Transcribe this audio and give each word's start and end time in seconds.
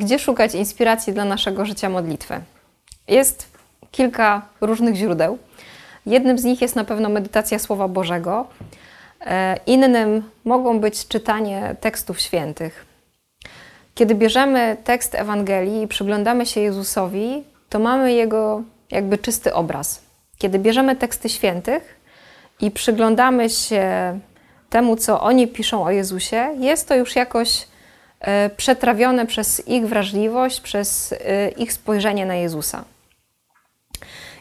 gdzie 0.00 0.18
szukać 0.18 0.54
inspiracji 0.54 1.12
dla 1.12 1.24
naszego 1.24 1.64
życia 1.64 1.88
modlitwy? 1.88 2.40
Jest 3.08 3.46
kilka 3.90 4.42
różnych 4.60 4.94
źródeł. 4.94 5.38
Jednym 6.06 6.38
z 6.38 6.44
nich 6.44 6.62
jest 6.62 6.76
na 6.76 6.84
pewno 6.84 7.08
medytacja 7.08 7.58
Słowa 7.58 7.88
Bożego. 7.88 8.46
E, 9.20 9.56
innym 9.66 10.22
mogą 10.44 10.80
być 10.80 11.08
czytanie 11.08 11.76
tekstów 11.80 12.20
świętych. 12.20 12.86
Kiedy 13.94 14.14
bierzemy 14.14 14.76
tekst 14.84 15.14
Ewangelii 15.14 15.82
i 15.82 15.88
przyglądamy 15.88 16.46
się 16.46 16.60
Jezusowi, 16.60 17.44
to 17.68 17.78
mamy 17.78 18.12
jego 18.12 18.62
jakby 18.90 19.18
czysty 19.18 19.54
obraz. 19.54 20.02
Kiedy 20.38 20.58
bierzemy 20.58 20.96
teksty 20.96 21.28
świętych 21.28 22.00
i 22.60 22.70
przyglądamy 22.70 23.50
się 23.50 24.18
temu, 24.70 24.96
co 24.96 25.20
oni 25.20 25.48
piszą 25.48 25.84
o 25.84 25.90
Jezusie, 25.90 26.48
jest 26.58 26.88
to 26.88 26.96
już 26.96 27.16
jakoś 27.16 27.69
przetrawione 28.56 29.26
przez 29.26 29.68
ich 29.68 29.86
wrażliwość, 29.86 30.60
przez 30.60 31.12
e, 31.12 31.48
ich 31.48 31.72
spojrzenie 31.72 32.26
na 32.26 32.34
Jezusa. 32.34 32.84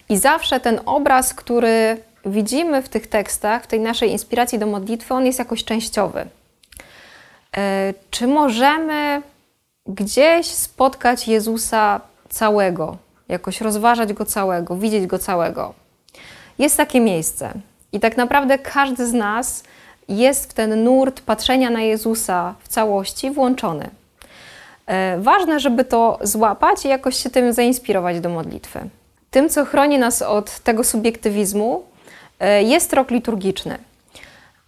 I 0.09 0.17
zawsze 0.17 0.59
ten 0.59 0.79
obraz, 0.85 1.33
który 1.33 1.97
widzimy 2.25 2.81
w 2.81 2.89
tych 2.89 3.07
tekstach, 3.07 3.63
w 3.63 3.67
tej 3.67 3.79
naszej 3.79 4.11
inspiracji 4.11 4.59
do 4.59 4.65
modlitwy, 4.65 5.13
on 5.13 5.25
jest 5.25 5.39
jakoś 5.39 5.63
częściowy. 5.63 6.25
E, 7.57 7.93
czy 8.11 8.27
możemy 8.27 9.21
gdzieś 9.87 10.45
spotkać 10.45 11.27
Jezusa 11.27 12.01
całego, 12.29 12.97
jakoś 13.29 13.61
rozważać 13.61 14.13
go 14.13 14.25
całego, 14.25 14.75
widzieć 14.75 15.07
go 15.07 15.19
całego? 15.19 15.73
Jest 16.59 16.77
takie 16.77 16.99
miejsce. 16.99 17.53
I 17.91 17.99
tak 17.99 18.17
naprawdę 18.17 18.59
każdy 18.59 19.07
z 19.07 19.13
nas 19.13 19.63
jest 20.09 20.51
w 20.51 20.53
ten 20.53 20.83
nurt 20.83 21.21
patrzenia 21.21 21.69
na 21.69 21.81
Jezusa 21.81 22.55
w 22.59 22.67
całości 22.67 23.31
włączony. 23.31 23.89
E, 24.89 25.17
ważne, 25.19 25.59
żeby 25.59 25.85
to 25.85 26.19
złapać 26.21 26.85
i 26.85 26.87
jakoś 26.87 27.15
się 27.15 27.29
tym 27.29 27.53
zainspirować 27.53 28.19
do 28.19 28.29
modlitwy. 28.29 28.79
Tym, 29.31 29.49
co 29.49 29.65
chroni 29.65 29.99
nas 29.99 30.21
od 30.21 30.59
tego 30.59 30.83
subiektywizmu, 30.83 31.83
e, 32.39 32.63
jest 32.63 32.93
rok 32.93 33.11
liturgiczny. 33.11 33.77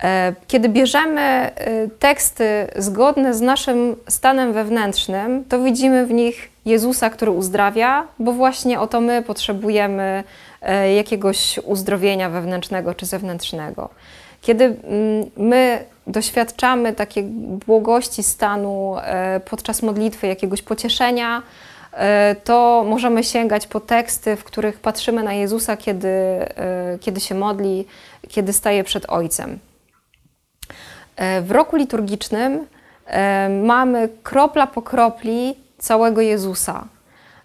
E, 0.03 0.33
kiedy 0.47 0.69
bierzemy 0.69 1.51
teksty 1.99 2.67
zgodne 2.75 3.33
z 3.33 3.41
naszym 3.41 3.95
stanem 4.07 4.53
wewnętrznym, 4.53 5.45
to 5.49 5.63
widzimy 5.63 6.05
w 6.05 6.11
nich 6.11 6.51
Jezusa, 6.65 7.09
który 7.09 7.31
uzdrawia, 7.31 8.07
bo 8.19 8.31
właśnie 8.31 8.79
o 8.79 8.87
to 8.87 9.01
my 9.01 9.21
potrzebujemy 9.21 10.23
jakiegoś 10.95 11.59
uzdrowienia 11.63 12.29
wewnętrznego 12.29 12.93
czy 12.93 13.05
zewnętrznego. 13.05 13.89
Kiedy 14.41 14.65
mm, 14.65 15.31
my 15.37 15.85
doświadczamy 16.07 16.93
takiej 16.93 17.23
błogości 17.65 18.23
stanu 18.23 18.95
e, 18.97 19.39
podczas 19.39 19.81
modlitwy, 19.83 20.27
jakiegoś 20.27 20.61
pocieszenia, 20.61 21.41
e, 21.93 22.35
to 22.43 22.85
możemy 22.87 23.23
sięgać 23.23 23.67
po 23.67 23.79
teksty, 23.79 24.35
w 24.35 24.43
których 24.43 24.79
patrzymy 24.79 25.23
na 25.23 25.33
Jezusa, 25.33 25.77
kiedy, 25.77 26.07
e, 26.07 26.97
kiedy 27.01 27.19
się 27.19 27.35
modli, 27.35 27.87
kiedy 28.27 28.53
staje 28.53 28.83
przed 28.83 29.09
Ojcem. 29.09 29.59
W 31.41 31.51
roku 31.51 31.75
liturgicznym 31.75 32.67
mamy 33.63 34.09
kropla 34.23 34.67
po 34.67 34.81
kropli 34.81 35.55
całego 35.77 36.21
Jezusa. 36.21 36.87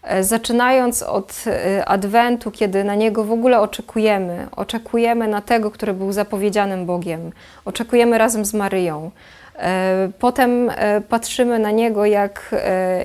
E, 0.06 0.24
zaczynając 0.24 1.02
od 1.02 1.44
e, 1.46 1.84
Adwentu, 1.84 2.50
kiedy 2.50 2.84
na 2.84 2.94
niego 2.94 3.24
w 3.24 3.32
ogóle 3.32 3.60
oczekujemy, 3.60 4.46
oczekujemy 4.56 5.28
na 5.28 5.40
tego, 5.40 5.70
który 5.70 5.94
był 5.94 6.12
zapowiedzianym 6.12 6.86
Bogiem, 6.86 7.32
oczekujemy 7.64 8.18
razem 8.18 8.44
z 8.44 8.54
Maryją. 8.54 9.10
E, 9.58 10.08
potem 10.18 10.70
patrzymy 11.08 11.58
na 11.58 11.70
niego 11.70 12.06
jak, 12.06 12.54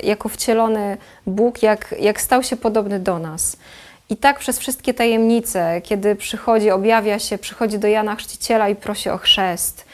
jako 0.04 0.30
wcielony 0.30 0.98
Bóg, 1.28 1.64
jak, 1.64 1.96
jak 2.00 2.22
stał 2.22 2.44
się 2.44 2.58
podobny 2.58 3.00
do 3.00 3.20
nas. 3.20 3.58
I 4.10 4.18
tak 4.18 4.40
przez 4.40 4.60
wszystkie 4.60 4.94
tajemnice, 4.94 5.82
kiedy 5.82 6.16
przychodzi, 6.16 6.72
objawia 6.72 7.20
się, 7.20 7.38
przychodzi 7.38 7.80
do 7.80 7.88
Jana 7.88 8.16
Chrzciciela 8.16 8.70
i 8.70 8.76
prosi 8.76 9.10
o 9.10 9.18
chrzest, 9.18 9.86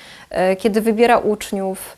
kiedy 0.57 0.81
wybiera 0.81 1.17
uczniów, 1.17 1.97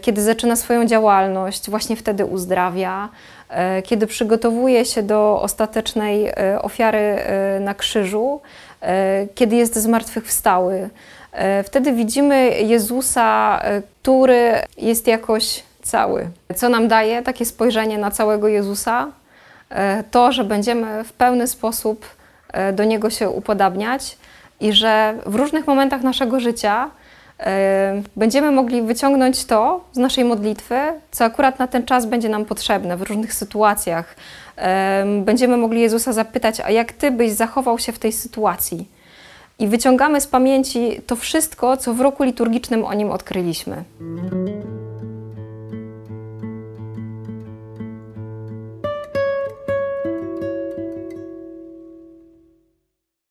kiedy 0.00 0.22
zaczyna 0.22 0.56
swoją 0.56 0.86
działalność, 0.86 1.70
właśnie 1.70 1.96
wtedy 1.96 2.24
uzdrawia. 2.24 3.08
E, 3.50 3.82
kiedy 3.82 4.06
przygotowuje 4.06 4.84
się 4.84 5.02
do 5.02 5.40
ostatecznej 5.42 6.26
e, 6.26 6.62
ofiary 6.62 6.98
e, 6.98 7.60
na 7.60 7.74
krzyżu, 7.74 8.40
kiedy 9.34 9.56
jest 9.56 9.74
zmartwychwstały. 9.76 10.88
Wtedy 11.64 11.92
widzimy 11.92 12.50
Jezusa, 12.50 13.62
który 14.02 14.52
jest 14.76 15.06
jakoś 15.06 15.62
cały. 15.82 16.28
Co 16.56 16.68
nam 16.68 16.88
daje 16.88 17.22
takie 17.22 17.44
spojrzenie 17.44 17.98
na 17.98 18.10
całego 18.10 18.48
Jezusa? 18.48 19.08
To, 20.10 20.32
że 20.32 20.44
będziemy 20.44 21.04
w 21.04 21.12
pełny 21.12 21.46
sposób 21.46 22.06
do 22.72 22.84
Niego 22.84 23.10
się 23.10 23.30
upodabniać 23.30 24.18
i 24.60 24.72
że 24.72 25.14
w 25.26 25.34
różnych 25.34 25.66
momentach 25.66 26.02
naszego 26.02 26.40
życia 26.40 26.90
będziemy 28.16 28.50
mogli 28.50 28.82
wyciągnąć 28.82 29.44
to 29.44 29.84
z 29.92 29.96
naszej 29.96 30.24
modlitwy, 30.24 30.74
co 31.10 31.24
akurat 31.24 31.58
na 31.58 31.66
ten 31.66 31.84
czas 31.84 32.06
będzie 32.06 32.28
nam 32.28 32.44
potrzebne 32.44 32.96
w 32.96 33.02
różnych 33.02 33.34
sytuacjach. 33.34 34.16
Będziemy 35.24 35.56
mogli 35.56 35.80
Jezusa 35.80 36.12
zapytać, 36.12 36.60
a 36.60 36.70
jak 36.70 36.92
Ty 36.92 37.10
byś 37.10 37.32
zachował 37.32 37.78
się 37.78 37.92
w 37.92 37.98
tej 37.98 38.12
sytuacji? 38.12 38.88
I 39.58 39.68
wyciągamy 39.68 40.20
z 40.20 40.26
pamięci 40.26 41.00
to 41.06 41.16
wszystko, 41.16 41.76
co 41.76 41.94
w 41.94 42.00
roku 42.00 42.24
liturgicznym 42.24 42.84
o 42.84 42.94
nim 42.94 43.10
odkryliśmy. 43.10 43.84